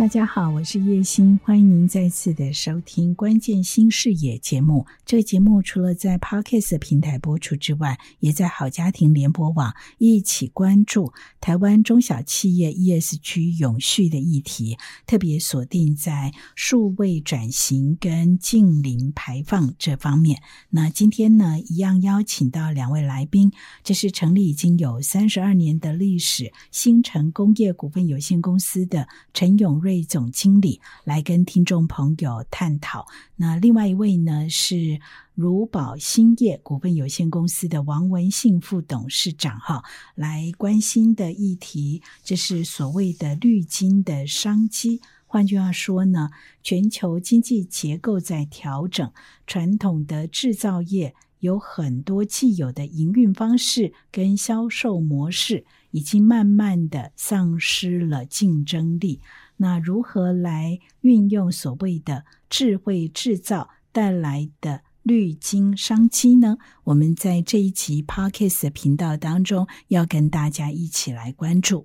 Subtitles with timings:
[0.00, 4.86] 大家好，我是叶欣，欢迎您再次的收听《关键新视野》节目。
[5.04, 20.40] 这个节目除了在 Podcast 平台播出之外，也在好家庭联播网一起关注台湾中小企业 ESG 永续的议题，特别锁定在数位转型跟近零排放这方面。
[20.70, 23.52] 那今天呢，一样邀请到两位来宾，
[23.84, 29.89] 这是成立已经有三十二年的历史新城工业股份有限公司的陈永瑞。
[29.90, 33.08] 位总经理来跟听众朋友探讨。
[33.34, 35.00] 那另外一位呢是
[35.34, 39.82] 如宝兴业股份有限公司的王文信副董事长，哈，
[40.14, 45.00] 来关心的议题，这是所谓的绿金的商机。
[45.26, 46.30] 换句话说呢，
[46.62, 49.12] 全球经济结构在调整，
[49.44, 59.20] 传统的制造业有很多既有的营运方式跟销售模式，已经慢慢的丧失了竞争力。
[59.62, 66.56] 那如何来运用所谓的智慧制造带来的绿金商机呢？
[66.84, 71.84] 我们在这一集 Parkes 频道当中要跟大家一起来关注。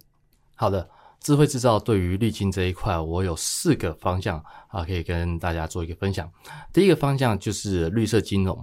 [0.55, 6.31] 好的，智慧制造对于绿金这一块，我有四个方向啊，可以跟大家做一个分享。
[6.71, 8.57] 第一个方向就是绿色金融。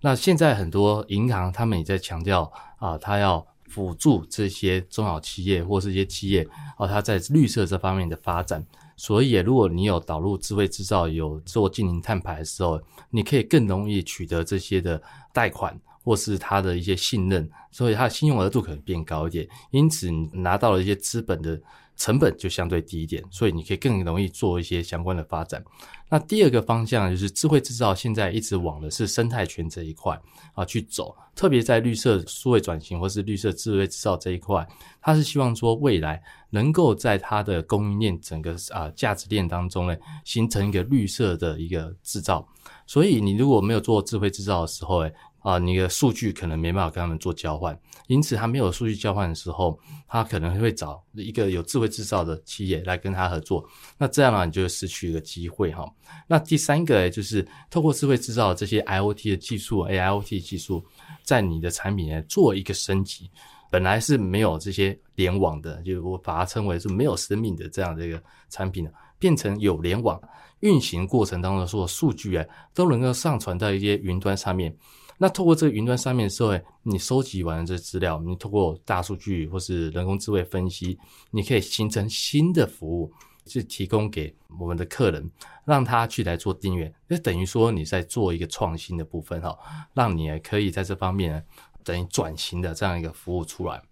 [0.00, 3.46] 那现在很多银行他们也在强调啊，他要。
[3.68, 6.46] 辅助这些中小企业或是一些企业
[6.78, 8.64] 哦，它在绿色这方面的发展。
[8.96, 15.00] 所以，如果你有导入智慧制造，有做近零碳排的时候，你可以更容易取得这些的
[15.32, 19.46] 贷款或是它的一些信任，所以它的信用额度可能变高一点。
[19.70, 21.60] 因此，你拿到了一些资本的。
[21.98, 25.64] 成本就相对低一点，所以你可以更容易做一些相关的发展。
[26.08, 30.16] 那第二个方向就是智慧制造，现在一直往的是生态圈这一块
[30.54, 34.66] 啊去走，特别在绿色数位转型或是绿色智慧制造这一块，
[35.00, 42.46] 它是希望说未来能够在它的供应链整个啊价值链当中呢，形成一个绿色的一个制造。
[42.86, 53.64] 所以你如果没有做智慧制造的时候，诶啊，你的数据可能没办法跟他们做交换，因此他没有数据交换的时候，他可能会找一个有智慧制造的企业来跟他合作。
[53.98, 55.84] 那这样呢，你就失去一个机会哈。
[56.26, 60.84] 那第三个就是透过智慧制造这些 IOT 的技术，AIOT 技术，
[61.22, 63.30] 在你的产品呢做一个升级。
[63.68, 70.18] 本来是没有这些联网的，就我把它称为是没有生命的这样的一个产品，变成有联网
[70.60, 74.74] 运行过程当中的所有数据啊，都能够上传到一些云端上面。
[75.18, 80.98] 那透过这个云端上面的时候，你收集完了这资料，你透过大数据或是人工智慧分析，
[81.30, 83.12] 你可以形成新的服务，
[83.46, 85.30] 去提供给我们的客人，
[85.64, 86.92] 让他去来做订阅。
[87.06, 89.56] 那等于说你在做一个创新的部分哈，
[89.94, 91.44] 让你可以在这方面
[91.82, 93.82] 等于转型的这样一个服务出来。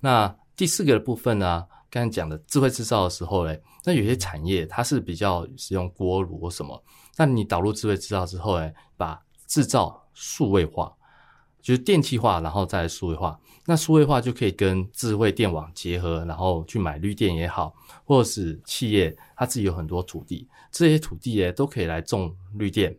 [0.00, 6.80] 那第四个部分呢，刚才讲的智慧制造的时候呢，那有些产业它是比较使用锅炉什么，
[7.16, 10.92] 那你导入智慧制造之后呢，把制造数位化
[11.62, 13.38] 就是电气化，然后再数位化。
[13.66, 17.72] 那数位化就可以跟智慧电网结合，然后去买绿电也好，
[18.04, 22.96] 或者是企业它自己有很多土地，这些土地呢都可以来种绿电。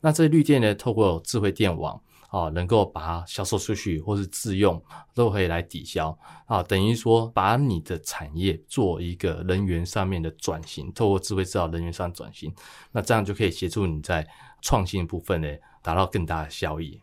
[0.00, 4.80] 那这绿电呢，透过智慧电网啊，能够把它销售出去，或是自用
[5.12, 6.16] 都可以来抵消
[6.46, 6.62] 啊。
[6.62, 12.54] 等于说，把你的产业做一个人员上面的转型，透过智慧制造人员上转型，
[12.92, 14.24] 那这样就可以协助你在
[14.60, 15.48] 创新部分呢。
[15.82, 17.00] 达到更大的效益，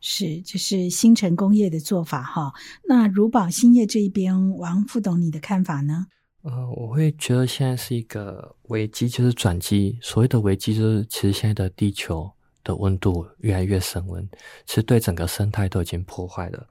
[0.00, 2.52] 是这是新城工业的做法哈。
[2.88, 6.06] 那如宝兴业这一边，王副董你的看法呢？
[6.42, 9.98] 呃，我会觉得现在是一个危机，就是转机。
[10.00, 12.30] 所谓的危机，就是其实现在的地球
[12.62, 14.24] 的温度越来越升温，
[14.64, 16.64] 其实对整个生态都已经破坏了。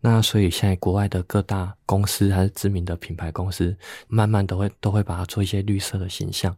[0.00, 3.74] 那所以现在国外的各大公司还是知名的品牌公司，
[4.06, 6.54] 慢慢都会都会把它做一些绿色的形象。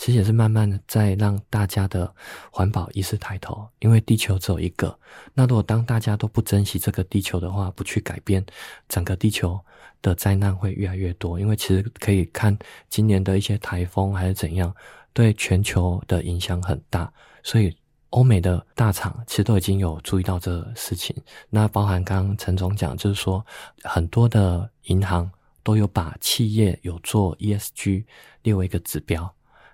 [0.00, 2.10] 其实也是慢慢的在让大家的
[2.50, 4.98] 环保意识抬头，因为地球只有一个。
[5.34, 8.42] 那如果当大家都不珍惜这个地球的话，不去改变，
[8.88, 9.60] 整个地球
[10.00, 11.38] 的灾难会越来越多。
[11.38, 12.58] 因为其实可以看
[12.88, 14.74] 今年的一些台风还是怎样，
[15.12, 17.12] 对全球的影响很大。
[17.42, 17.76] 所以
[18.08, 21.14] 欧美的大厂其实都已经有注意到这个事情。
[21.50, 23.44] 那包含刚刚陈总讲，就是说
[23.82, 25.30] 很多的银行
[25.62, 28.06] 都有把企业有做 ESG
[28.44, 29.30] 列为一个指标。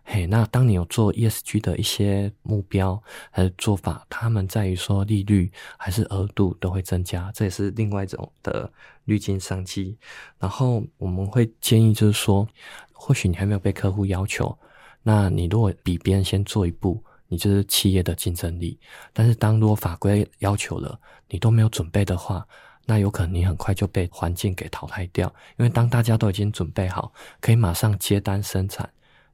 [0.08, 8.72] 嘿，那当你有做 ESG 的一些目标还是做法，他们在于说利率还是额度都会增加，这也是另外一种的
[9.06, 9.98] 滤镜商机。
[10.38, 12.46] 然后我们会建议就是说，
[12.92, 14.56] 或许你还没有被客户要求，
[15.02, 18.78] 那你如果比别人先做一步，你就是企业的竞争力。
[19.12, 20.98] 但是当如果法规要求了，
[21.28, 22.46] 你都没有准备的话，
[22.84, 25.26] 那有可能你很快就被环境给淘汰掉。
[25.58, 28.88] 因为当大家都已经准备好，可以马上接单生产，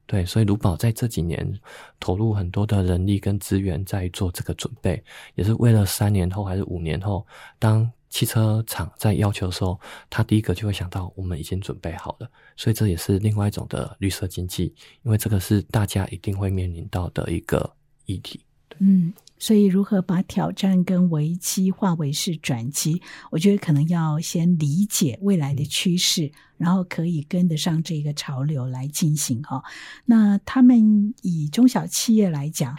[0.05, 1.59] 对，所以卢宝在这几年
[1.99, 5.01] 投入很多的人力跟资源在做这个准备，
[5.35, 7.25] 也是为了三年后还是五年后，
[7.57, 9.79] 当汽车厂在要求的时候，
[10.09, 12.29] 他第一个就会想到我们已经准备好了。
[12.55, 14.65] 所以这也是另外一种的绿色经济，
[15.01, 17.73] 因为这个是大家一定会面临到的一个
[18.05, 18.41] 议题。
[18.79, 29.61] 嗯，所以如何把挑战跟危机化为是转机，我觉得可能要先理解未来的趋势，然后可以跟得上这个潮流来进行哈。
[30.05, 32.73] 那他们以中小企业来讲，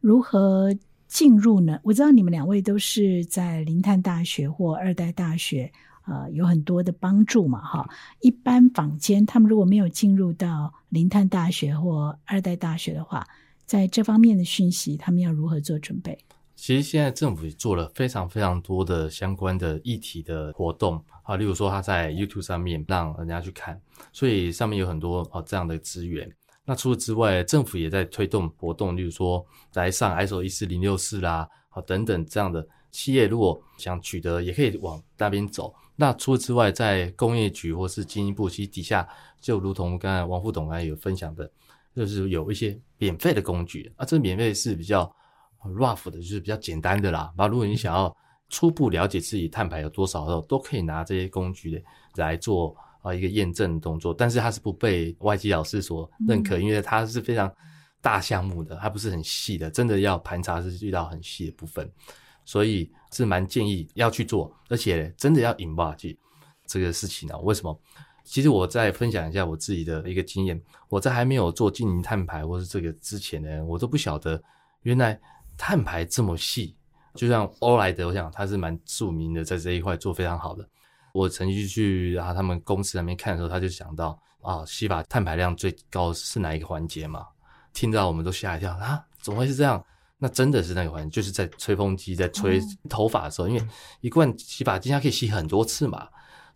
[0.00, 0.74] 如何
[1.06, 1.78] 进入呢？
[1.84, 5.72] 我知道你们两位都是在林泰大学或二代大学，
[6.04, 7.88] 呃，有很多的帮助嘛哈。
[8.22, 13.24] 一般坊间他们如果没有进入到林泰大学或二代大学的话，
[13.68, 16.18] 在这方面的讯息，他们要如何做准备？
[16.56, 23.78] 其实现在政府做了非常非常多的相关的议题的活动啊，例如说他在 YouTube 上面让人家去看，
[24.10, 26.34] 所以上面有很多啊这样的资源。
[26.64, 29.44] 那除此之外，政府也在推动活动，例如说
[29.74, 35.74] 来上 ISO 一四零六四啦，啊等等这样的企业，如果想取得，也可以往那边走。
[35.94, 39.06] 那除此之外，在工业局或是经营部，其实底下
[39.42, 41.50] 就如同刚才王副董刚才有分享的。
[42.06, 45.10] 就是有一些免费的工具啊，这免费是比较
[45.62, 47.32] rough 的，就是比较简单的啦。
[47.36, 48.14] 那如果你想要
[48.48, 51.84] 初步了解自己碳排有多少的时候，都可以拿这些工具
[52.14, 54.14] 来做啊一个验证动作。
[54.14, 57.52] 但是它是不被外籍老师所认可，因为它是非常
[58.00, 61.90] 大项目的，它不是很细的，真的要盘查是遇到很细的部分，
[62.44, 65.94] 所以是蛮建议要去做，而且真的要引爆
[66.66, 67.36] 这个事情呢？
[67.40, 67.78] 为什么？
[68.28, 70.60] 其实我再分享一下我自己的一个经验，
[70.90, 74.40] 我在还没有做经营碳排或是这个之前呢，我都不晓得
[74.82, 75.18] 原来
[75.56, 76.76] 碳排这么细。
[77.14, 80.68] 就像欧莱德，我想他是蛮著名的，在这一块做非常好的。
[81.12, 87.26] 我曾经去啊他们公司那边看的时候，他就想到啊，吸发碳排量最高是哪一个环节嘛？
[87.72, 89.82] 听到我们都吓一跳啊，怎么会是这样？
[90.18, 93.66] 那真的是那个环节，就是在吹风机在吹头发的时候，因为
[94.00, 96.06] 一罐洗发精它可以洗很多次嘛。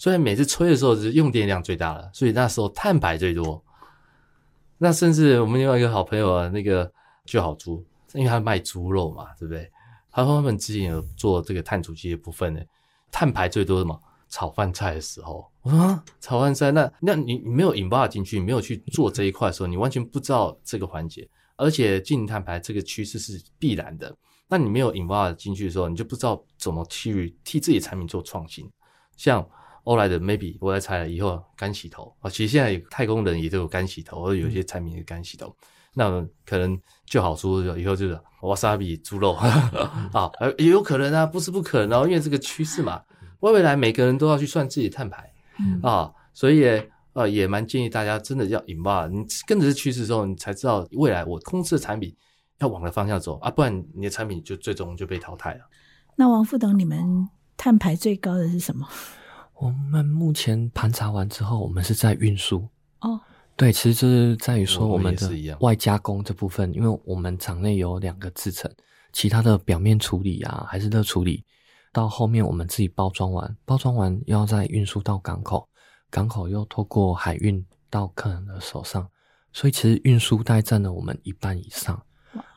[0.03, 3.63] 所以每次吹的时候是用电量最大的，所以那时候碳排最多。
[4.77, 6.93] 那甚至我们另外一个好朋友啊，那个
[7.25, 9.71] 就好猪，因为他卖猪肉嘛，对不对？
[10.11, 12.61] 他说他们之前有做这个碳足迹的部分呢，
[13.13, 13.97] 碳排最多什么？
[14.29, 21.31] 炒饭菜的时候，我说炒饭菜，那那你你没有引爆进去，没有去做这一块的时候，你完全不知道这个环节。
[21.57, 24.13] 而且进碳排这个趋势是必然的，
[24.49, 28.69] 那你没有引爆进去的时候，你就不知道怎么去替自己产品做创新，
[29.17, 29.49] 像。
[29.84, 32.14] 欧莱的 maybe 我在猜了以后干洗头。
[32.20, 35.55] 啊，其实现在太空人也都有干洗头，或者有些产品是干洗头，
[35.94, 39.32] 那可能就好说以后就是瓦萨比猪肉。
[40.12, 43.02] 啊，也有可能啊，不是不可能，因为这个趋势嘛，
[43.40, 45.32] 未来每个人都要去算自己的碳排
[45.82, 46.64] 啊，所以
[47.14, 52.14] 呃也蛮建议大家真的要引爆，你跟着这趋势之后，你才知道未来我公司的产品
[52.61, 55.61] 要往的方向走啊，不然你的产品就最终就被淘汰了。
[56.14, 58.87] 那王副董，你们碳排最高的是什么？
[59.55, 62.69] 我们目前盘查完之后，我们是在运输
[63.01, 63.21] 哦。
[63.55, 68.69] 对，其实就是在于说我们的外加工这部分，因为我们厂内有两个制成，
[69.13, 71.44] 其他的表面处理啊，还是热处理，
[71.93, 75.69] 到后面我们自己包装完，包装完要再运输到港口，
[76.11, 79.06] 港口又透过海运到客人的手上，
[79.53, 82.03] 所以其实运输带占了我们一半以上。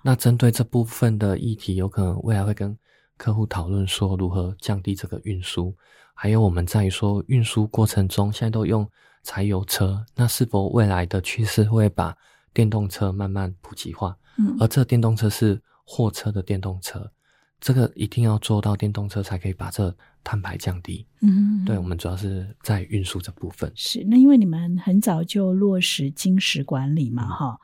[0.01, 2.75] 那针对这部分的议题，有可能未来会跟
[3.17, 5.75] 客户讨论说如何降低这个运输。
[6.17, 8.89] 还有我们在说运输过程中，现在都用
[9.21, 12.15] 柴油车，那是否未来的趋势会把
[12.53, 14.17] 电动车慢慢普及化？
[14.37, 17.11] 嗯，而这电动车是货车的电动车，
[17.59, 19.93] 这个一定要做到电动车才可以把这
[20.23, 21.05] 碳排降低。
[21.21, 23.69] 嗯，对，我们主要是在运输这部分。
[23.75, 27.59] 是，那因为你们很早就落实金石管理嘛，哈，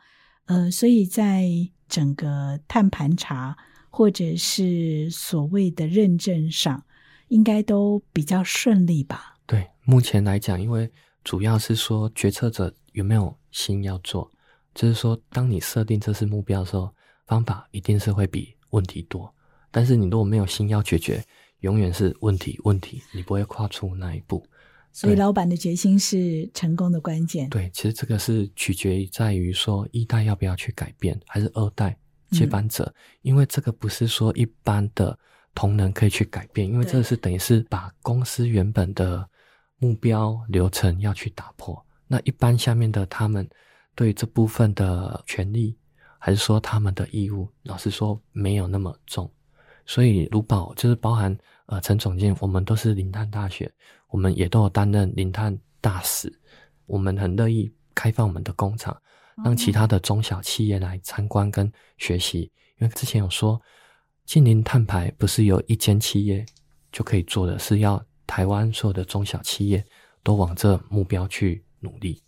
[0.45, 1.47] 呃，所以在
[1.87, 3.55] 整个碳盘查
[3.89, 6.83] 或者是所谓的认证上。
[7.31, 9.37] 应该都比较顺利吧？
[9.47, 10.91] 对，目前来讲，因为
[11.23, 14.29] 主要是说决策者有没有心要做，
[14.75, 16.93] 就是说，当你设定这次目标的时候，
[17.25, 19.33] 方法一定是会比问题多。
[19.71, 21.23] 但是你如果没有心要解决，
[21.61, 24.45] 永远是问题问题，你不会跨出那一步。
[24.91, 27.49] 所以老板的决心是成功的关键。
[27.49, 31.97] 对，其实这个是取决于在于说一代要不要去改变，还是二代
[32.31, 35.17] 接班者，因为这个不是说一般的
[35.53, 39.27] 同仁可以去改变，因为对这是等于是把公司原本的
[39.77, 41.85] 目标流程要去打破。
[42.07, 43.47] 那一般下面的他们
[43.95, 45.77] 对这部分的权利，
[46.19, 49.31] 还是说他们的义务，老实说没有那么重。
[49.85, 53.71] 所以卢宝就是包含呃陈总监，我们都是林碳大学，
[54.09, 56.31] 我们也都有担任零碳大使，
[56.85, 58.95] 我们很乐意开放我们的工厂，
[59.43, 62.51] 让其他的中小企业来参观跟学习。
[62.77, 63.61] 因为之前有说，
[64.31, 66.45] 近零碳排不是有一间企业
[66.89, 69.83] 就可以做的，是要台湾所有的中小企业
[70.23, 72.21] 都往这目标去努力。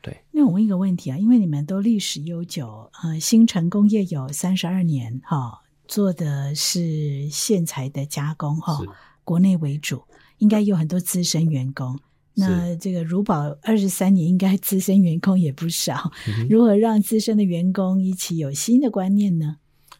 [0.00, 8.88] 对那我问一个问题啊，因为你们都历史悠久，呃，新城工业有三十二年，哈、做的是线材的加工，哈、是
[9.22, 10.04] 国内为主，
[10.38, 12.00] 应该有很多资深员工。
[12.32, 16.10] 那这个如宝二十三年，应该资深员工也不少。
[16.28, 19.56] 嗯如何让资深的员工一起有新的观念呢？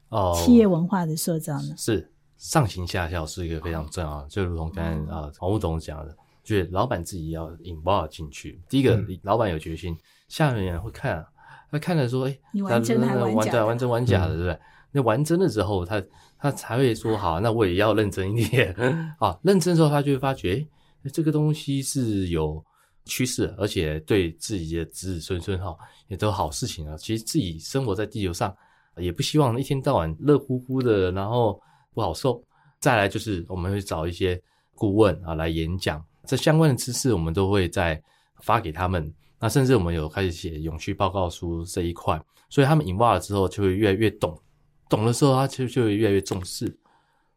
[0.09, 1.75] 哦，企业文化的塑造呢？
[1.77, 8.61] 是上行下效是一个非常重要的，就如同刚才啊黄副总讲的，就是老板自己要 involve 进去。
[8.69, 9.97] 第一个，嗯老板有决心，
[10.29, 11.27] 下面人会看、啊，
[11.71, 14.59] 他看了说，哎、你玩真还玩假的玩真玩假的，对不对？
[14.93, 16.03] 那玩真了之后，他
[16.39, 18.73] 他才会说好，那我也要认真一点
[19.19, 19.39] 啊。
[19.43, 20.67] 认真之后，他就会发觉，
[21.03, 22.65] 哎，这个东西是有
[23.05, 25.77] 趋势，而且对自己的子子孙孙哈
[26.09, 26.97] 也都好事情啊。
[26.97, 28.57] 其实自己生活在地球上，
[28.97, 31.61] 也不希望一天到晚热乎乎的，然后
[31.95, 32.43] 不好受。
[32.79, 34.41] 再来就是我们会找一些
[34.75, 38.01] 顾问啊来演讲，这相关的知识我们都会再
[38.43, 39.13] 发给他们。
[39.39, 44.41] 那甚至我们有开始写永续报告书这一块，所以他们引爆了之后就会越来越懂，
[44.89, 46.79] 懂的时候他就就会越来越重视。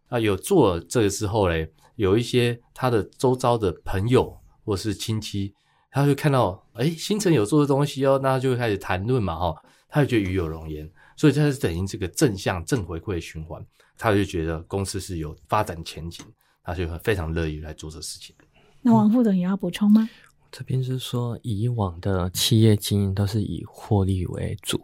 [0.08, 5.54] 啊，有做了这个之后嘞，有一些他的周遭的朋友或是亲戚，
[5.92, 13.62] 他就看到哎新城有做的东西哦，那他就会开始谈论嘛哈，他就觉得与有荣焉，所以这是等于这个正向正回馈的循环，
[13.98, 16.26] 他就觉得公司是有发展前景，
[16.64, 18.36] 他就会非常乐意来做这事情。
[18.82, 20.10] 那王副总也要补充吗？
[20.52, 24.82] 这边是说，以往的企业经营都是以获利为主，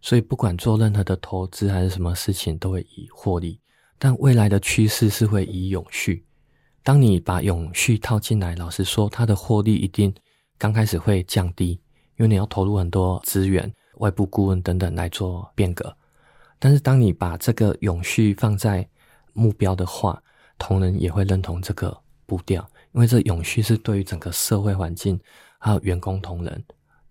[0.00, 3.58] 所以不管做任何的投资还是什么事情，都会以获利。
[3.98, 6.24] 但未来的趋势是会以永续。
[6.82, 10.14] 当你把永续套进来，老实说，它的获利一定
[10.56, 11.72] 刚开始会降低，
[12.16, 15.96] 因为你要投入很多资源、外部顾问等等来做变革。
[16.58, 18.86] 但是当你把这个永续放在
[19.32, 20.22] 目标的话，
[20.58, 22.60] 同仁也会认同这个步调，
[22.92, 25.18] 因为这永续是对于整个社会环境
[25.58, 26.64] 还有员工同仁，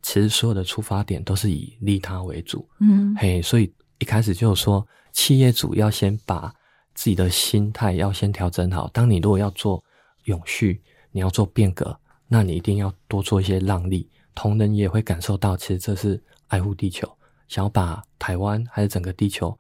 [0.04, 2.68] 其实所有的出发点都是以利他为主。
[2.80, 6.54] 嗯，嘿，所以一开始就是说，企业主要先把
[6.94, 8.88] 自己的心态要先调整好。
[8.94, 9.84] 当你如果要做
[10.26, 10.80] 永续，
[11.12, 17.12] 你要做变革，那你一定要多做一些让利，同仁也会感受到，其实这是爱护地球，
[17.48, 19.58] 想要把台湾还是整个地球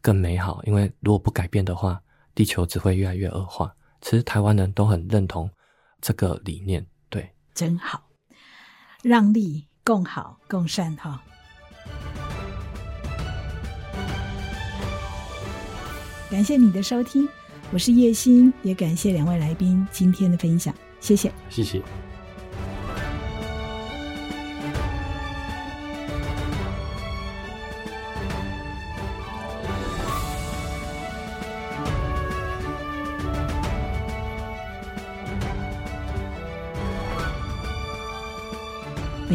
[0.00, 0.62] 更美好。
[0.64, 2.00] 因为如果不改变的话，
[2.34, 3.74] 地球只会越来越恶化。
[4.00, 5.50] 其实台湾人都很认同
[6.00, 7.28] 这个理念，对。
[7.54, 8.02] 真好，
[9.02, 11.22] 让利共好共善哈。
[16.30, 17.28] 感谢你的收听，
[17.72, 21.30] 我是叶欣，也感谢两位来宾今天的分享，谢谢。
[21.50, 21.82] 谢谢。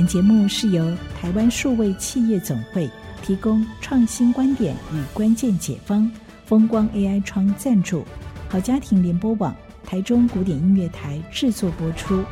[0.07, 2.89] 节目是由台湾数位企业总会
[3.21, 6.09] 提供创新观点与关键解方，
[6.45, 8.05] 风光 AI 窗赞助，
[8.47, 12.23] 好家庭联播网、台中古典音乐台制作播出。